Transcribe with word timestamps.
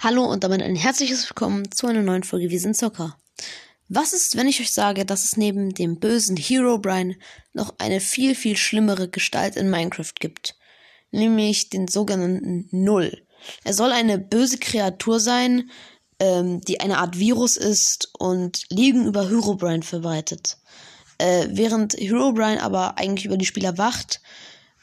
Hallo 0.00 0.24
und 0.26 0.44
damit 0.44 0.62
ein 0.62 0.76
herzliches 0.76 1.28
Willkommen 1.28 1.72
zu 1.72 1.88
einer 1.88 2.02
neuen 2.02 2.22
Folge 2.22 2.50
Wir 2.50 2.60
sind 2.60 2.76
Zocker. 2.76 3.18
Was 3.88 4.12
ist, 4.12 4.36
wenn 4.36 4.46
ich 4.46 4.60
euch 4.60 4.70
sage, 4.70 5.04
dass 5.04 5.24
es 5.24 5.36
neben 5.36 5.74
dem 5.74 5.98
bösen 5.98 6.36
Hero 6.36 6.78
Brian 6.78 7.16
noch 7.52 7.74
eine 7.78 7.98
viel, 7.98 8.36
viel 8.36 8.56
schlimmere 8.56 9.08
Gestalt 9.08 9.56
in 9.56 9.70
Minecraft 9.70 10.12
gibt? 10.20 10.54
Nämlich 11.10 11.70
den 11.70 11.88
sogenannten 11.88 12.68
Null. 12.70 13.26
Er 13.64 13.74
soll 13.74 13.90
eine 13.90 14.18
böse 14.18 14.58
Kreatur 14.58 15.18
sein, 15.18 15.68
ähm, 16.20 16.60
die 16.60 16.78
eine 16.78 16.98
Art 16.98 17.18
Virus 17.18 17.56
ist 17.56 18.12
und 18.20 18.66
Lügen 18.70 19.04
über 19.04 19.28
Hero 19.28 19.56
Brian 19.56 19.82
verbreitet. 19.82 20.58
Äh, 21.18 21.48
während 21.50 21.94
Hero 21.94 22.32
Brian 22.32 22.58
aber 22.58 22.98
eigentlich 22.98 23.24
über 23.24 23.36
die 23.36 23.46
Spieler 23.46 23.78
wacht, 23.78 24.20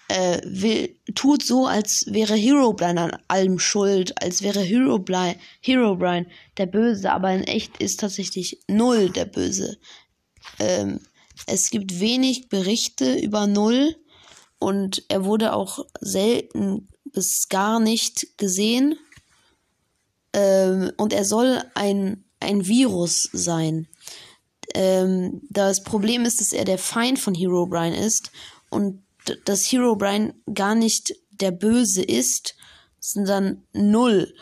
äh, 0.08 0.42
will, 0.44 0.96
tut 1.16 1.44
so, 1.44 1.66
als 1.66 2.06
wäre 2.08 2.36
Herobrine 2.36 3.02
an 3.02 3.18
allem 3.28 3.60
schuld, 3.60 4.22
als 4.22 4.42
wäre 4.42 4.62
Herobrine, 4.62 5.36
Herobrine 5.62 6.28
der 6.58 6.68
Böse, 6.68 7.12
aber 7.12 7.32
in 7.32 7.44
echt 7.44 7.78
ist 7.78 8.00
tatsächlich 8.00 8.60
Null 8.68 9.10
der 9.10 9.26
Böse. 9.26 9.78
Ähm, 10.60 11.00
es 11.48 11.70
gibt 11.70 12.00
wenig 12.00 12.50
Berichte 12.50 13.18
über 13.20 13.48
Null 13.48 13.96
und 14.60 15.04
er 15.10 15.26
wurde 15.26 15.54
auch 15.54 15.86
selten 16.00 16.88
bis 17.04 17.50
gar 17.50 17.80
nicht 17.80 18.38
gesehen. 18.38 18.98
Ähm, 20.34 20.92
und 20.98 21.14
er 21.14 21.26
soll 21.26 21.64
ein, 21.74 22.26
ein 22.40 22.68
Virus 22.68 23.30
sein. 23.32 23.88
Ähm, 24.74 25.42
das 25.50 25.84
Problem 25.84 26.26
ist, 26.26 26.42
dass 26.42 26.52
er 26.52 26.66
der 26.66 26.78
Feind 26.78 27.20
von 27.20 27.34
Herobrine 27.34 27.98
ist 27.98 28.32
und 28.70 29.02
dass 29.46 29.72
Hero 29.72 29.96
Brian 29.96 30.34
gar 30.54 30.76
nicht 30.76 31.16
der 31.32 31.52
Böse 31.52 32.02
ist, 32.02 32.56
sondern 33.00 33.64
Null. 33.74 34.34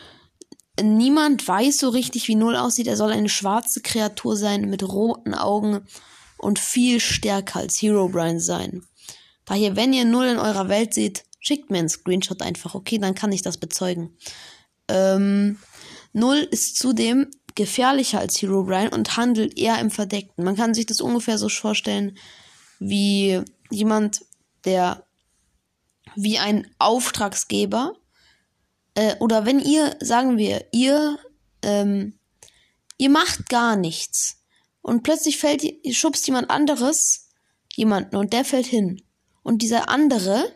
Niemand 0.80 1.46
weiß 1.46 1.78
so 1.78 1.88
richtig, 1.90 2.28
wie 2.28 2.34
Null 2.34 2.56
aussieht. 2.56 2.86
Er 2.86 2.96
soll 2.96 3.12
eine 3.12 3.28
schwarze 3.28 3.80
Kreatur 3.80 4.36
sein 4.36 4.68
mit 4.70 4.82
roten 4.82 5.34
Augen 5.34 5.86
und 6.38 6.58
viel 6.58 7.00
stärker 7.00 7.60
als 7.60 7.80
Hero 7.80 8.08
Brian 8.08 8.40
sein. 8.40 8.84
Daher, 9.44 9.76
wenn 9.76 9.92
ihr 9.92 10.04
Null 10.04 10.26
in 10.26 10.38
eurer 10.38 10.68
Welt 10.68 10.94
seht, 10.94 11.24
schickt 11.40 11.70
mir 11.70 11.78
einen 11.78 11.88
Screenshot 11.88 12.42
einfach, 12.42 12.74
okay? 12.74 12.98
Dann 12.98 13.14
kann 13.14 13.32
ich 13.32 13.42
das 13.42 13.58
bezeugen. 13.58 14.16
Ähm, 14.88 15.58
Null 16.12 16.48
ist 16.50 16.78
zudem 16.78 17.28
gefährlicher 17.54 18.18
als 18.18 18.40
Hero 18.40 18.64
Brian 18.64 18.88
und 18.88 19.16
handelt 19.16 19.56
eher 19.58 19.78
im 19.78 19.90
Verdeckten. 19.90 20.44
Man 20.44 20.56
kann 20.56 20.74
sich 20.74 20.86
das 20.86 21.00
ungefähr 21.00 21.38
so 21.38 21.48
vorstellen, 21.48 22.16
wie 22.78 23.40
jemand 23.70 24.24
der 24.64 25.06
wie 26.16 26.38
ein 26.38 26.70
Auftragsgeber 26.78 27.96
äh, 28.94 29.16
oder 29.18 29.46
wenn 29.46 29.58
ihr, 29.58 29.96
sagen 30.00 30.36
wir, 30.36 30.66
ihr 30.72 31.18
ähm, 31.62 32.18
ihr 32.98 33.10
macht 33.10 33.48
gar 33.48 33.76
nichts 33.76 34.42
und 34.82 35.02
plötzlich 35.02 35.38
fällt 35.38 35.64
schubst 35.92 36.26
jemand 36.26 36.50
anderes 36.50 37.30
jemanden 37.74 38.16
und 38.16 38.32
der 38.32 38.44
fällt 38.44 38.66
hin 38.66 39.02
und 39.42 39.62
dieser 39.62 39.88
andere 39.88 40.52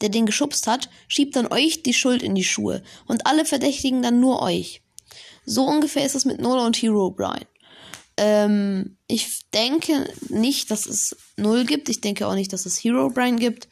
der 0.00 0.08
den 0.08 0.26
geschubst 0.26 0.66
hat, 0.66 0.90
schiebt 1.08 1.36
dann 1.36 1.46
euch 1.46 1.82
die 1.82 1.94
Schuld 1.94 2.22
in 2.22 2.34
die 2.34 2.44
Schuhe 2.44 2.82
und 3.06 3.26
alle 3.26 3.44
verdächtigen 3.44 4.02
dann 4.02 4.20
nur 4.20 4.42
euch. 4.42 4.82
So 5.46 5.64
ungefähr 5.64 6.04
ist 6.04 6.14
es 6.14 6.24
mit 6.24 6.40
Nola 6.40 6.66
und 6.66 6.76
Hero 6.76 7.10
Brian. 7.10 7.44
Ähm, 8.16 8.96
ich 9.06 9.50
denke 9.50 10.08
nicht, 10.28 10.70
dass 10.70 10.86
es 10.86 11.16
Null 11.36 11.64
gibt. 11.64 11.88
Ich 11.88 12.00
denke 12.00 12.26
auch 12.26 12.34
nicht, 12.34 12.52
dass 12.52 12.66
es 12.66 12.82
Hero 12.82 13.10
Brian 13.10 13.38
gibt. 13.38 13.68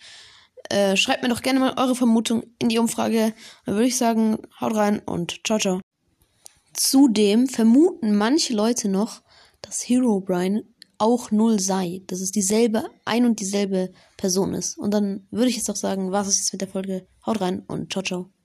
Äh, 0.68 0.96
schreibt 0.96 1.22
mir 1.22 1.28
doch 1.28 1.42
gerne 1.42 1.60
mal 1.60 1.74
eure 1.76 1.94
Vermutung 1.94 2.44
in 2.58 2.68
die 2.68 2.78
Umfrage. 2.78 3.34
Dann 3.64 3.74
würde 3.74 3.88
ich 3.88 3.96
sagen, 3.96 4.38
haut 4.60 4.74
rein 4.74 5.00
und 5.00 5.40
ciao, 5.46 5.58
ciao. 5.58 5.80
Zudem 6.72 7.48
vermuten 7.48 8.16
manche 8.16 8.54
Leute 8.54 8.88
noch, 8.88 9.22
dass 9.60 9.86
Hero 9.86 10.20
Brian 10.20 10.62
auch 10.98 11.30
Null 11.30 11.60
sei. 11.60 12.02
Dass 12.06 12.20
es 12.20 12.30
dieselbe, 12.30 12.88
ein 13.04 13.26
und 13.26 13.40
dieselbe 13.40 13.92
Person 14.16 14.54
ist. 14.54 14.78
Und 14.78 14.92
dann 14.92 15.26
würde 15.30 15.48
ich 15.48 15.56
jetzt 15.56 15.70
auch 15.70 15.76
sagen, 15.76 16.12
was 16.12 16.28
ist 16.28 16.38
jetzt 16.38 16.52
mit 16.52 16.62
der 16.62 16.68
Folge? 16.68 17.06
Haut 17.26 17.40
rein 17.40 17.62
und 17.66 17.92
ciao, 17.92 18.02
ciao. 18.02 18.41